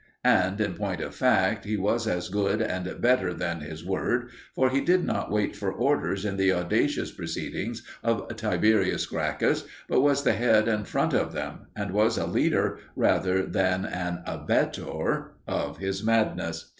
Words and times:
And 0.25 0.59
in 0.59 0.73
point 0.73 0.99
of 0.99 1.13
fact 1.13 1.63
he 1.63 1.77
was 1.77 2.07
as 2.07 2.29
good 2.29 2.59
and 2.59 2.99
better 3.01 3.35
than 3.35 3.59
his 3.59 3.85
word 3.85 4.29
for 4.55 4.71
he 4.71 4.81
did 4.81 5.03
not 5.05 5.29
wait 5.29 5.55
for 5.55 5.71
orders 5.71 6.25
in 6.25 6.37
the 6.37 6.51
audacious 6.51 7.11
proceedings 7.11 7.83
of 8.01 8.35
Tiberius 8.35 9.05
Gracchus, 9.05 9.63
but 9.87 10.01
was 10.01 10.23
the 10.23 10.33
head 10.33 10.67
and 10.67 10.87
front 10.87 11.13
of 11.13 11.33
them, 11.33 11.67
and 11.75 11.91
was 11.91 12.17
a 12.17 12.25
leader 12.25 12.79
rather 12.95 13.45
than 13.45 13.85
an 13.85 14.23
abettor 14.25 15.35
of 15.47 15.77
his 15.77 16.03
madness. 16.03 16.69